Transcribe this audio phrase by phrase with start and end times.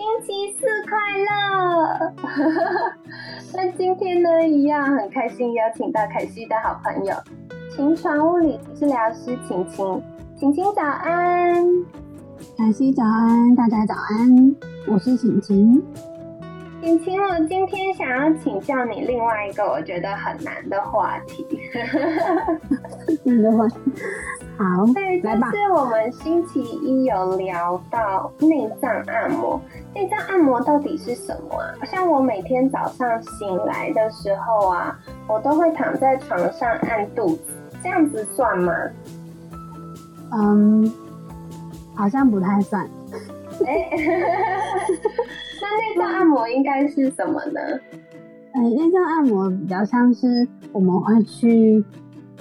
[0.00, 0.96] 星期四快
[1.28, 2.14] 乐！
[3.52, 7.14] 那今天呢，一样很开心，邀请到凯西的好朋友
[7.76, 10.02] 晴床物理治疗师晴晴。
[10.38, 11.62] 晴晴早安，
[12.56, 15.82] 凯西早安，大家早安，我是晴晴。
[16.80, 21.46] 晴晴，我今天想要请教你另外一个我觉得很难的话题。
[23.24, 23.76] 难的话题，
[24.56, 29.60] 好，对，就是我们星期一有聊到内脏按摩。
[29.94, 31.74] 内脏按摩到底是什么啊？
[31.84, 37.42] 像我每天早上醒来的时候啊，我都会躺在床上按肚子，
[37.82, 38.72] 这样子算吗？
[40.32, 40.90] 嗯，
[41.94, 42.88] 好像不太算。
[43.66, 43.90] 哎，
[45.60, 47.60] 那内脏按摩应该是什么呢？
[48.52, 51.84] 哎，内脏按摩比较像是我们会去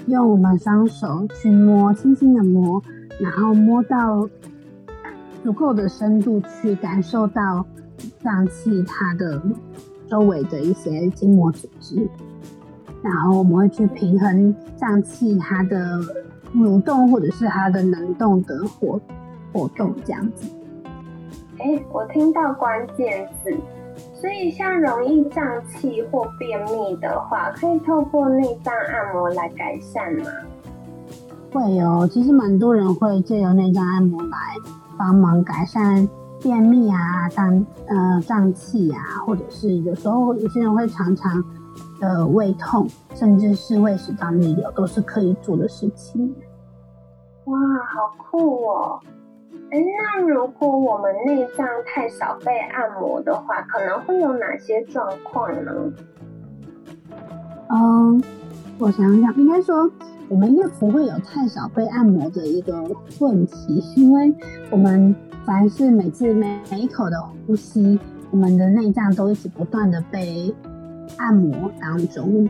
[0.08, 2.82] 用我们双手去摸，轻轻的摸，
[3.20, 4.28] 然后摸到。
[5.42, 7.66] 足够的深度去感受到
[8.22, 9.42] 脏器它的
[10.10, 12.06] 周围的一些筋膜组织，
[13.02, 15.98] 然后我们会去平衡脏器它的
[16.54, 19.00] 蠕动或者是它的能动的活
[19.54, 20.52] 活动这样子。
[21.60, 23.56] 哎，我听到关键字，
[24.14, 30.26] 所以像容易胀气或便秘的话，可以透过内脏按摩来改善吗？
[31.52, 34.38] 会哦，其实蛮多人会借由内脏按摩来。
[34.98, 36.06] 帮忙改善
[36.42, 41.42] 便秘啊、胀呃胀气啊，或者是有时候有些人会常常
[42.02, 46.36] 的胃痛，甚至是胃食道逆流，都是可以做的事情。
[47.46, 49.00] 哇，好酷哦！
[49.72, 55.72] 哎，那如果我们内脏太少被按摩的话，可能会有哪些状况呢？
[57.70, 58.24] 嗯，
[58.80, 59.90] 我想想，应该说。
[60.28, 62.84] 我们应该不会有太少被按摩的一个
[63.20, 64.32] 问题，因为
[64.70, 68.00] 我们凡是每次每每一口的呼吸，
[68.30, 70.54] 我们的内脏都一直不断的被
[71.18, 72.48] 按摩当中。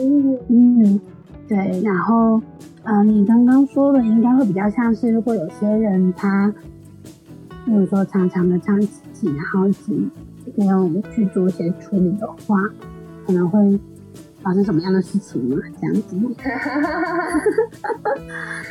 [0.00, 1.00] 嗯嗯，
[1.46, 1.82] 对。
[1.82, 2.40] 然后，
[2.88, 6.50] 呃，你刚刚说的应该会比较像是，如果有些人他，
[7.66, 9.68] 比如说常常的胀气，然后
[10.56, 12.56] 没有去做一些处理的话，
[13.26, 13.78] 可能会。
[14.40, 15.56] 发生什么样的事情嘛？
[15.80, 16.16] 这样子。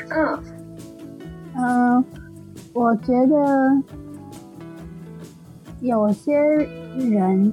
[0.10, 0.40] 嗯，
[1.54, 2.02] 呃，
[2.74, 3.84] 我觉得
[5.82, 7.52] 有些人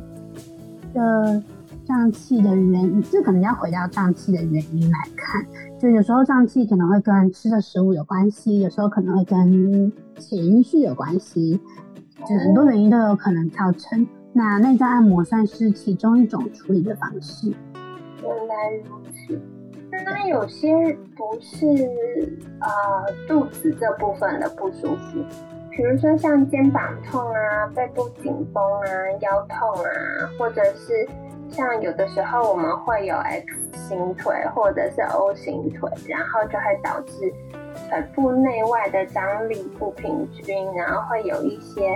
[0.94, 1.42] 的
[1.84, 5.44] 胀气的原因，这可能要回到胀气的原因来看。
[5.84, 11.60] 就有时候胀气可能会跟吃的食物有关系，有时候可能会跟情绪有关系，
[12.26, 14.08] 就很多原因都有可能造成。
[14.32, 17.52] 那内脏按摩算是其中一种处理的方式。
[18.22, 18.54] 原来
[18.88, 19.38] 如此，
[20.06, 20.74] 那有些
[21.14, 21.66] 不是
[22.60, 25.22] 呃肚子这部分的不舒服，
[25.70, 28.88] 比如说像肩膀痛啊、背部紧绷啊、
[29.20, 31.06] 腰痛啊，或者是
[31.50, 33.46] 像有的时候我们会有 X
[33.88, 37.32] 型腿或者是 O 型腿，然后就会导致
[37.88, 41.94] 腿部内外的张力不平均，然后会有一些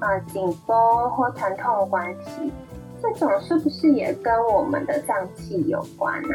[0.00, 2.52] 呃紧绷或疼痛关系。
[3.02, 6.34] 这种是不是也跟我们的脏器有关啊？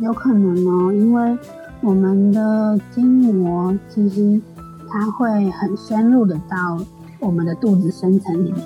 [0.00, 1.38] 有可能哦，因为
[1.80, 4.40] 我们的筋膜其实
[4.88, 6.78] 它会很深入的到
[7.18, 8.64] 我们的肚子深层里面，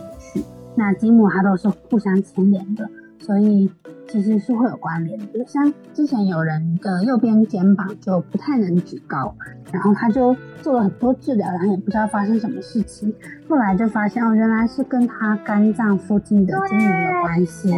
[0.77, 2.89] 那筋膜它都是互相牵连的，
[3.19, 3.71] 所以。
[4.09, 9.35] 其实是会有关联的，像之前有人的右边肩膀就不太能举高，
[9.73, 13.13] 然后他就做了很多治疗，然后也不知道发生什么事情，
[13.49, 17.69] 后来就发现哦，原来是跟他肝脏附近的筋膜有关系。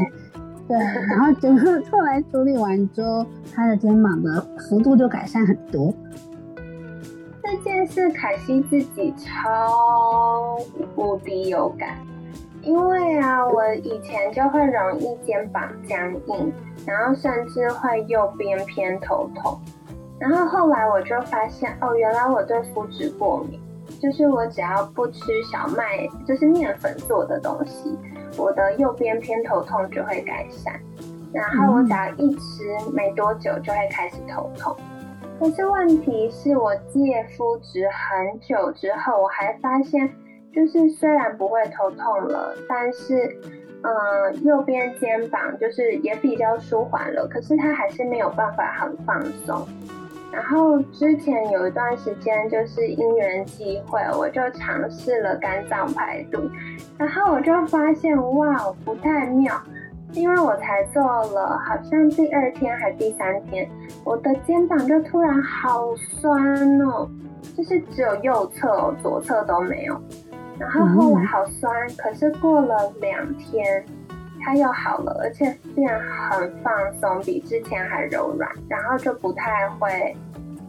[0.69, 0.77] 对，
[1.09, 1.59] 然后结果
[1.91, 5.93] 后来处理完之后，他的肩膀的幅度就改善很多。
[7.43, 10.59] 这件事凯西自己超
[10.95, 11.97] 无敌有感。
[12.63, 16.53] 因为啊，我以前就会容易肩膀僵硬，
[16.87, 19.59] 然后甚至会右边偏头痛，
[20.19, 23.61] 然后后来我就发现，哦，原来我对麸质过敏，
[24.01, 27.97] 就是我只要不吃小麦，就是面粉做的东西，
[28.37, 30.75] 我的右边偏头痛就会改善。
[31.33, 34.77] 然后我只要一吃，没多久就会开始头痛。
[35.39, 40.11] 可是问题是我戒麸质很久之后，我还发现。
[40.59, 43.15] 就是虽然不会头痛了，但是，
[43.83, 49.65] 嗯，右边肩膀就是也比较舒缓了，可是它还是没有办法很放松。
[50.33, 56.41] 然后之前有一段时间，就是因缘机会，我就尝试了肝脏排毒，
[56.99, 59.55] 然后我就发现哇，不太妙，
[60.13, 63.71] 因为我才做了，好像第二天还第三天，
[64.05, 67.09] 我的肩膀就突然好酸哦，
[67.57, 69.97] 就是只有右侧，左侧都没有。
[70.59, 73.85] 然后后来好酸，可是过了两天，
[74.41, 80.17] 它又好了，而且变很放松，比之前还柔软，然后就不太会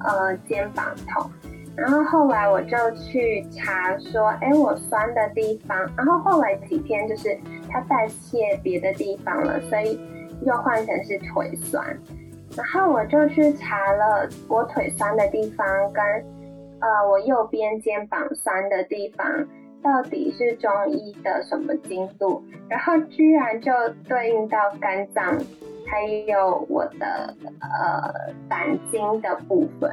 [0.05, 1.29] 呃肩膀痛。
[1.75, 7.35] 然后后来我就去查说，哎，我酸的地方，然后后来几天就是
[7.69, 9.99] 它代谢别的地方了，所以
[10.45, 11.83] 又换成是腿酸。
[12.55, 16.03] 然后我就去查了我腿酸的地方跟
[16.79, 19.25] 呃我右边肩膀酸的地方。
[19.81, 22.43] 到底是中医的什么经度？
[22.67, 23.71] 然后居然就
[24.07, 25.23] 对应到肝脏，
[25.87, 29.89] 还有我的呃胆经的部分。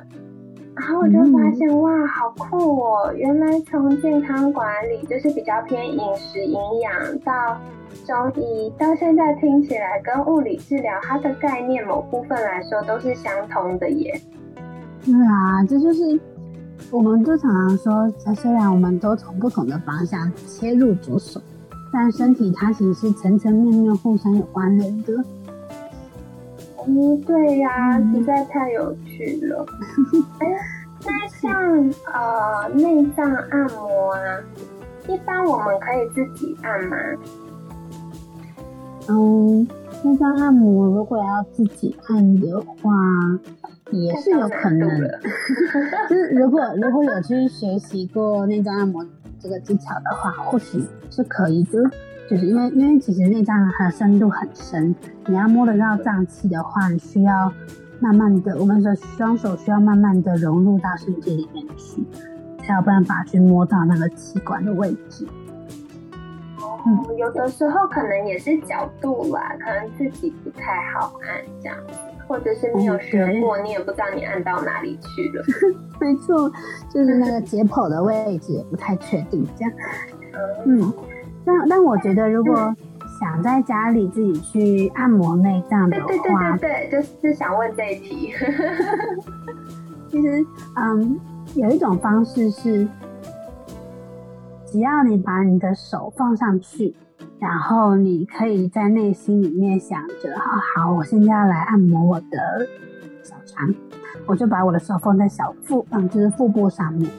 [0.75, 3.13] 然后我就发现哇，好酷哦！
[3.15, 7.59] 原来从健康管理就是比较偏饮食营养，到
[8.05, 14.21] 中医，到现在听起来跟物理治疗它的概念某部分来说都是相通的耶。
[15.05, 16.21] 对啊，这就是。
[16.91, 21.41] 我们就常常说，虽然我们都从不同的方向切入着手，
[21.93, 25.13] 但身体它其实是层层面面互相有关联的。
[26.87, 29.67] 嗯，对呀，实在太有趣了。
[30.39, 30.47] 哎，
[31.05, 31.53] 那像
[32.13, 34.21] 呃内脏按摩啊，
[35.09, 36.97] 一般我们可以自己按吗？
[39.09, 39.67] 嗯，
[40.05, 42.93] 内脏按摩如果要自己按的话。
[43.93, 44.89] 也是有可能，
[46.11, 49.05] 就是如果如果有去学习过内脏按摩
[49.39, 51.79] 这个技巧的话，或许是可以的。
[52.29, 54.93] 就是因为因为其实内脏它的深度很深，
[55.27, 57.53] 你要摸得到脏器的话，你需要
[58.01, 62.05] 慢慢的，我们的双手需要慢慢的融入到身体里面去，
[62.67, 65.25] 才有办法去摸到那个器官的位置。
[66.85, 71.79] 嗯，有的时候可能也是角度啦，可能自己不太好按这样。
[72.27, 75.45] 或者是没有学过，你也不知道你按到哪里去了。
[76.01, 76.51] 没错，
[76.91, 79.73] 就是那个解剖的位置也不太确定，这样。
[80.67, 80.93] 嗯，
[81.45, 82.75] 但但我觉得，如果
[83.19, 88.35] 想在家里自己去按摩内脏的话，对对对对对，就是想问这一题。
[90.11, 90.45] 其实，
[90.77, 91.19] 嗯，
[91.55, 92.87] 有一种方式是，
[94.67, 96.95] 只要你把你的手放上去。
[97.39, 102.67] 然后你可以在内心里面想着，好好，我现在要来按摩我的
[103.23, 103.75] 小肠，
[104.27, 107.11] 我就把我的手放在小腹，嗯，就是腹部上面。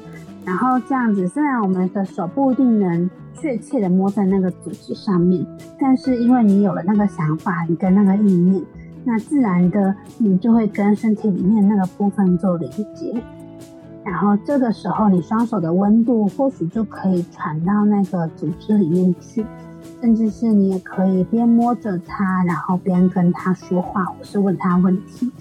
[0.44, 5.46] 然后这样子，虽然我们的手不一定能确切的摸在那个组织上面，
[5.80, 8.64] 但是因为你有了那个想法，你跟那个意念，
[9.04, 13.14] 那自然的你就会跟身体里面那个部分做连接。
[14.04, 19.46] 然后这个时候，你双手的温度或许就可以传到那个组织里面去。
[20.02, 25.32] 甚至是你也可以边摸着它，然后边跟它说话，或是问他问题。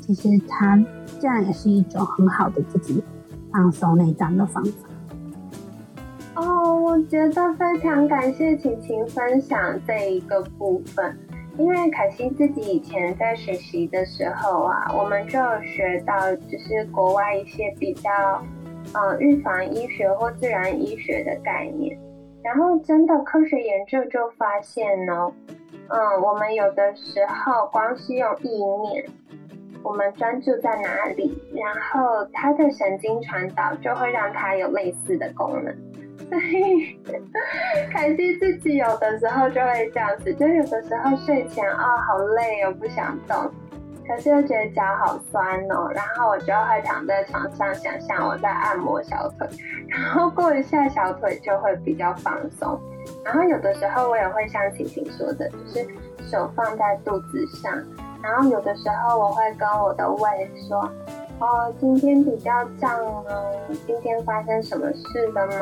[0.00, 0.76] 其实它
[1.20, 3.02] 这样也是一种很好的自己
[3.52, 4.88] 放松内脏的方法。
[6.34, 11.16] 哦，我觉得非常感谢晴晴分享这一个部分，
[11.56, 18.10] 因为凯西自己以前在学习的时候啊，我们就有学到就是国外一些比较
[18.92, 21.96] 呃预防医学或自然医学的概念。
[22.42, 25.32] 然后，真的科学研究就发现呢，
[25.88, 29.04] 嗯，我们有的时候光是用意念，
[29.82, 35.74] 我们专注在哪里，然后它的神经传导就会让它有类似的功能。
[36.28, 36.98] 所以，
[37.92, 43.36] 凯西自己有的时候就会这样子，就有的时候睡前啊，好累哦，不想动。
[44.14, 49.48] 可是又觉得脚好酸哦，然后我就会躺在床上想象我在按摩小腿，
[49.88, 52.78] 然后过一下小腿就会比较放松。
[53.24, 55.86] 然后有的时候我也会像晴晴说的，就是
[56.30, 57.72] 手放在肚子上，
[58.22, 60.78] 然后有的时候我会跟我的胃说
[61.40, 63.24] ：“哦，今天比较胀哦，
[63.86, 65.54] 今天发生什么事了吗？”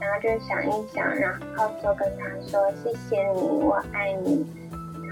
[0.00, 4.44] 然后就想一想，然后就跟他说：“谢谢你，我爱你。”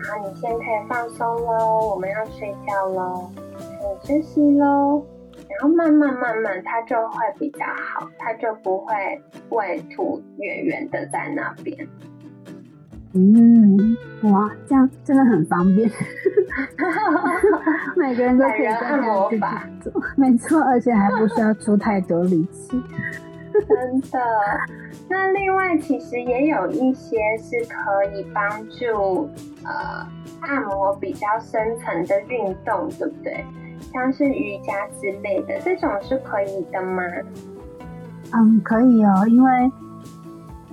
[0.02, 3.30] 然后你现在可以放松喽，我们要睡觉喽，
[4.04, 5.04] 可以休息喽。
[5.48, 8.94] 然后慢慢慢慢，它就会比较好，它就不会
[9.50, 11.76] 胃凸圆圆的在那边。
[13.14, 13.96] 嗯，
[14.32, 15.90] 哇，这样真的很方便。
[17.96, 22.82] 每个人都可以按摩法做，没错，而且还不需要出太多力气。
[23.74, 24.18] 真的。
[25.08, 29.28] 那另外其实也有一些是可以帮助
[29.64, 30.06] 呃
[30.40, 33.44] 按摩比较深层的运动，对不对？
[33.92, 37.02] 像是瑜伽之类的，这种是可以的吗？
[38.32, 39.50] 嗯，可以哦，因为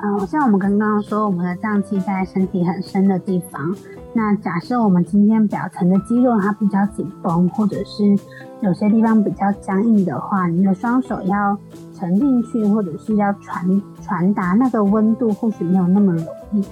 [0.01, 3.75] 嗯，像我们刚刚说，我们的脏器在身体很深的地方。
[4.13, 8.18] 那假设我们今天表层的肌肉它比较紧绷，或者是
[8.62, 11.58] 有些地方比较僵硬的话，你的双手要
[11.94, 16.63] 沉进去，或者是要传传达那个温度，或许没有那么容易。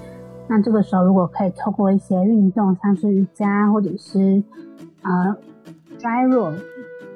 [0.47, 4.41] 那这个时候，如果可以透过一些运动，像是瑜伽，或者是
[5.01, 5.35] 呃
[5.99, 6.53] gyro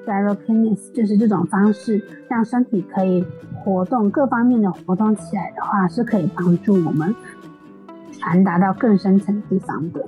[0.05, 3.25] penis，就是这种方式，让身体可以
[3.63, 7.15] 活动各方面的活动起来的话，是可以帮助我们。
[8.19, 10.05] 传达到更深层地方的，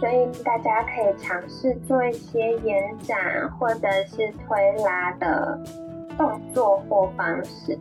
[0.00, 3.16] 所以大家可以尝试做一些延展
[3.56, 5.60] 或者是推拉的
[6.18, 7.78] 动作或方式。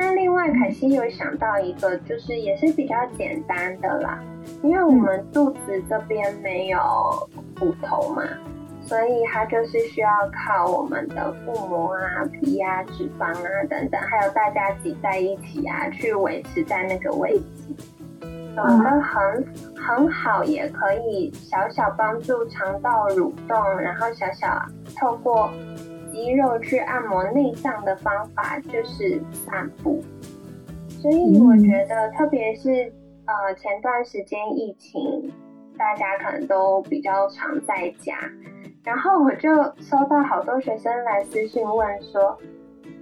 [0.00, 4.22] 那另外，凯西有想到一个，就是也是比较简单的啦，
[4.62, 6.78] 因为我们肚子这边没有
[7.58, 8.22] 骨头嘛。
[8.80, 17.74] 所以它就是需要靠我们的腹膜啊、皮啊、脂肪啊等等，还有大家挤在一起啊，去维持在那个位置，
[18.56, 19.44] 很
[19.76, 24.64] 很好，也可以小小帮助肠道蠕动，然后小小
[24.96, 25.50] 透过
[26.18, 30.02] 肌肉去按摩内脏的方法就是散步。
[30.88, 32.92] 所以我觉得，特别是
[33.26, 35.32] 呃前段时间疫情，
[35.78, 38.18] 大家可能都比较常在家。
[38.82, 39.48] 然后我就
[39.80, 42.36] 收到好多学生来私信问说：“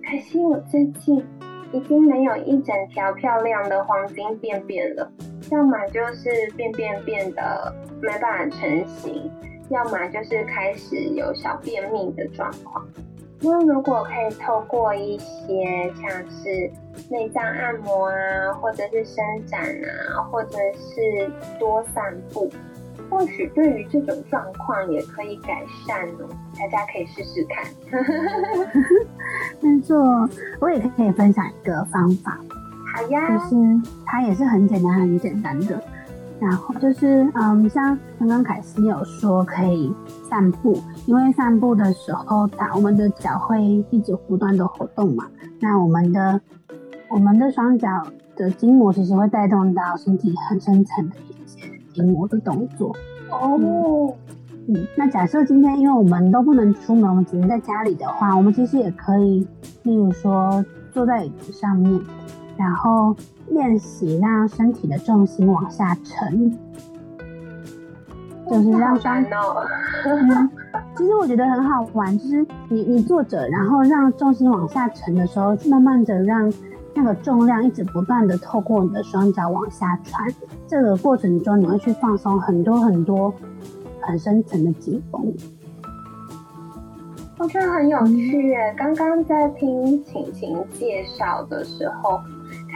[0.04, 1.24] 可惜我最近
[1.72, 5.10] 已经没有一整条漂亮的黄金便便了，
[5.50, 9.30] 要么就是便便变得没办法成型，
[9.68, 12.86] 要么就是开始有小便秘的状况。
[13.40, 16.70] 那如果可以透过一些像是
[17.10, 22.50] 内脏按摩啊，或者是伸展啊，或者是多散步。”
[23.08, 27.64] 或许对于这种状况也可以改善哦，大家可以试试看。
[29.60, 29.96] 没错，
[30.58, 32.36] 我也可以分享一个方法。
[32.96, 33.54] 好呀，就是
[34.04, 35.80] 它也是很简单、很简单的。
[36.40, 39.92] 然后就是，嗯，像刚刚凯西有说可以
[40.28, 45.26] 散步，因为散步的时候，它我们的脚会一直不断的活动嘛。
[45.60, 46.40] 那我们的
[47.08, 47.88] 我们的双脚
[48.36, 51.60] 的筋膜其实会带动到身体很深层的一些。
[51.94, 52.94] 筋膜的动作
[53.30, 53.58] 哦，
[54.68, 59.48] 嗯，那假设今天因为我们都不能出门，我们只能在家里的话，我们其实也可以，
[59.84, 60.62] 例如说
[60.92, 61.98] 坐在椅子上面，
[62.56, 63.14] 然后
[63.48, 66.56] 练习让身体的重心往下沉，
[68.50, 69.22] 就是让双
[70.04, 70.50] 嗯，
[70.96, 76.52] 其实我觉得很好玩，就是你你坐着，然后让重心往下沉的时候，慢慢的让。
[76.98, 80.26] 那个重量一直不断的透过你的双脚往下传，
[80.66, 83.30] 这个过程中你会去放松很多很多
[84.00, 85.22] 很深层的紧绷。
[87.36, 88.74] 我觉得很有趣耶！
[88.78, 92.18] 刚刚在听晴晴介绍的时候，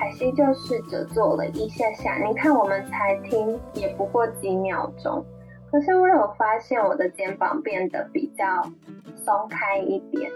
[0.01, 2.17] 凯西就试着做了一下下。
[2.27, 5.23] 你看，我们才听也不过几秒钟，
[5.71, 8.63] 可是我有发现我的肩膀变得比较
[9.15, 10.31] 松开一点。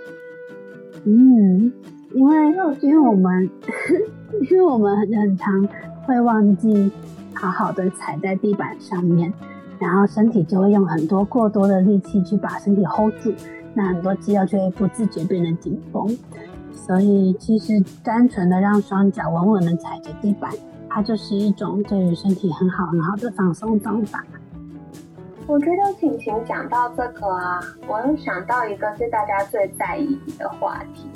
[1.07, 1.73] 嗯。
[2.13, 2.37] 因为，
[2.81, 3.51] 因为我们，
[4.51, 5.67] 因为我们很很常
[6.07, 6.93] 会忘记
[7.35, 9.33] 好好的踩在地板上面，
[9.81, 13.33] 然后身体就会用很多过多的力气去把身体 hold 住，
[13.73, 16.07] 那很多肌肉就会不自觉变得紧绷。
[16.75, 20.51] 所以，其实单纯的让双脚稳稳的踩着地板，
[20.89, 24.25] 它就是一种对于身体很好很好的放松方法。
[25.47, 31.09] 我觉得晴晴讲到这个啊，我又想到一个是大家最在意的话题。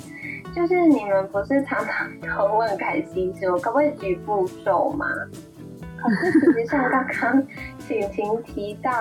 [0.55, 5.05] 就是你们不是常常都问凯西说可不可以局部瘦吗？
[5.97, 7.47] 可是其实像刚刚
[7.87, 8.91] 晴晴提到，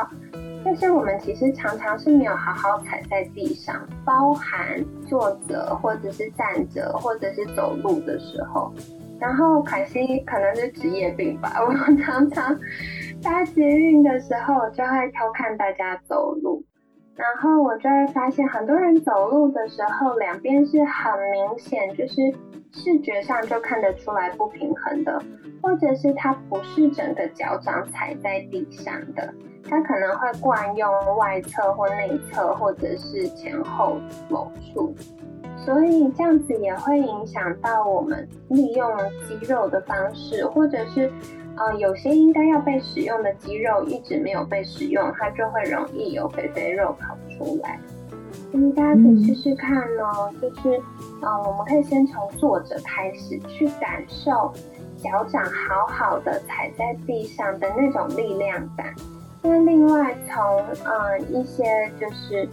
[0.69, 8.71] 但是我们其实常常是没有好好踩在地上，包含坐着或者是站着或者是走路的时候。
[9.19, 12.55] 然后凯西可能是职业病吧，我常常
[13.23, 16.63] 搭捷运的时候就会偷看大家走路。
[17.19, 22.15] 然后我就会发现，很多人走路的时候，两边是很明显，就是
[22.71, 25.21] 视觉上就看得出来不平衡的，
[25.61, 29.35] 或者是他不是整个脚掌踩在地上的，
[29.69, 33.99] 他可能会惯用外侧或内侧，或者是前后
[34.31, 34.95] 某处，
[35.65, 38.91] 所以这样子也会影响到我们利用
[39.29, 41.11] 肌肉的方式，或者是。
[41.61, 47.81] 呃，有些应该要被使用的肌肉一直没有被使用，它就会容易有肥肥肉跑出来。
[48.77, 50.33] 大家可以试试看哦。
[50.41, 50.81] 就是，
[51.21, 54.53] 呃，我们可以先从坐着开始，去感受
[54.99, 58.95] 脚掌好好的踩在地上的那种力量感。
[59.43, 62.49] 那另外从，呃，一些就是，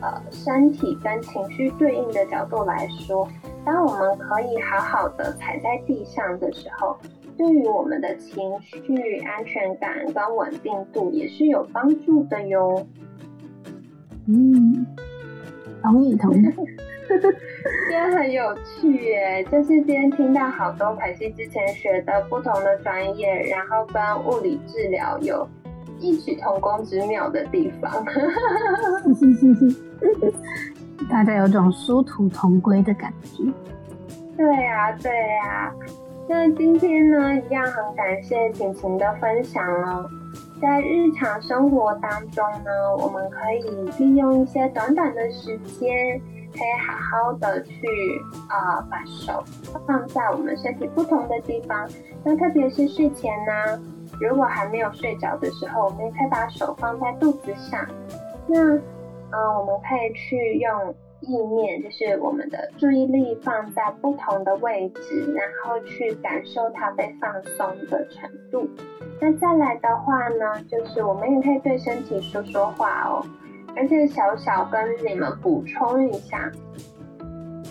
[0.00, 3.28] 呃，身体跟情绪对应的角度来说，
[3.64, 6.96] 当我们可以好好的踩在地上的时候。
[7.36, 12.84] 对于我们的情绪安全感跟稳定度也是有帮助的哟。
[14.26, 14.84] 嗯，
[15.80, 16.42] 同意同意。
[17.08, 25.48] 今天很有趣耶，就是今天听到好多凯西之前学的不同的专业，然后跟物理治疗有
[26.00, 28.04] 异曲同工之妙的地方。
[31.10, 33.44] 大家有种殊途同归的感觉。
[34.36, 35.72] 对呀，对呀。
[36.28, 40.06] 那今天呢，一样很感谢晴晴的分享哦。
[40.60, 43.62] 在日常生活当中呢，我们可以
[43.98, 46.20] 利用一些短短的时间，
[46.52, 47.72] 可以好好的去
[48.48, 49.42] 啊，把手
[49.86, 51.88] 放在我们身体不同的地方。
[52.22, 53.80] 那特别是睡前呢，
[54.20, 57.86] 如果还没有睡着的时候，我们可以把手放在肚子上。
[58.46, 58.76] 那
[59.30, 60.94] 嗯，我们可以去用。
[61.20, 68.70] 意念就是我们的注意力放在不同的位置，然后去感受它被放松的程度。
[69.20, 73.26] 那再来的话呢，就是我们也可以对身体说说话哦。
[73.76, 76.48] 而且小小跟你们补充一下，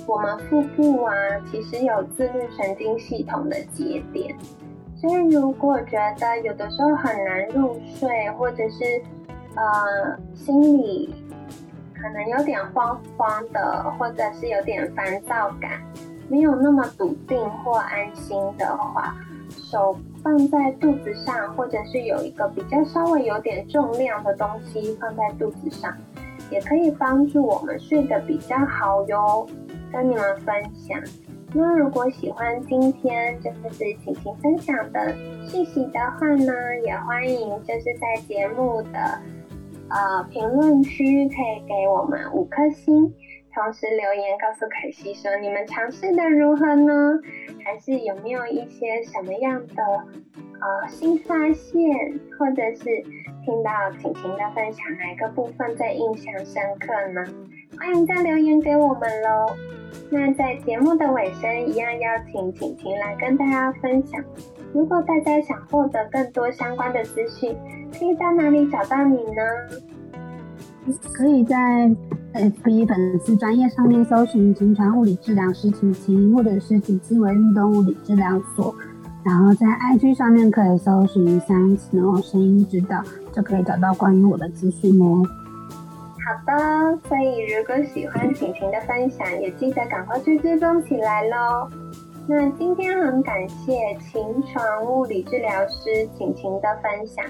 [0.05, 1.13] 我们腹部啊，
[1.49, 4.35] 其实有自律神经系统的节点，
[4.99, 9.01] 所以如果觉得有的时候很难入睡，或者是
[9.55, 11.15] 呃心里。
[11.99, 15.81] 可能有点慌慌的，或者是有点烦躁感，
[16.29, 19.15] 没有那么笃定或安心的话，
[19.49, 25.91] 手放在肚子上，或者是有一个比较稍微有点重量的东西放在肚子上，
[26.51, 29.47] 也可以帮助我们睡得比较好哟。
[29.91, 31.01] 跟你们分享。
[31.53, 35.13] 那如果喜欢今天就是晴晴分享的
[35.47, 36.53] 讯息的话呢，
[36.85, 39.21] 也欢迎就是在节目的。
[39.89, 43.13] 呃，评论区可以给我们五颗星，
[43.55, 47.17] 同时留言告诉凯西说你们尝试的如何呢？
[47.63, 49.83] 还是有没有一些什么样的
[50.59, 52.83] 呃新发现，或者是
[53.45, 57.23] 听到晴晴的分享哪个部分最印象深刻呢？
[57.79, 59.55] 欢迎再留言给我们喽。
[60.09, 64.19] 那在节目的尾声，一样邀请晴晴来跟大家分享。
[64.73, 67.55] 如果大家想获得更多相关的资讯，
[67.97, 70.97] 可以在哪里找到你呢？
[71.13, 71.55] 可以在
[72.33, 78.73] FB 粉丝专业上面搜寻“晴传物理治疗师晴晴”或者是“景思维运动物理治疗所”，
[79.23, 85.23] 然后在 IG 上面可以搜寻“三次哦声音指导”，就可以找到关于我的资讯哦。
[86.27, 91.69] 好的，所以如果喜欢晴晴的分享，也记得赶快去追踪起来喽。
[92.27, 97.25] 那今天很感谢晴床物理治疗师晴晴的分享，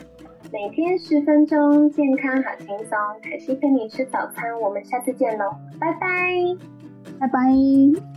[0.51, 2.97] 每天十分钟，健康好轻松。
[3.21, 6.07] 凯西陪你吃早餐，我们下次见喽，拜拜，
[7.19, 8.16] 拜拜。